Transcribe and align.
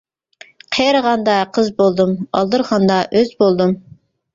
قېرىغاندا 0.77 1.37
قىز 1.59 1.71
بولدۇم، 1.85 2.19
ئالدىرىغاندا 2.27 3.01
ئۆز 3.11 3.41
بولدۇم. 3.43 3.83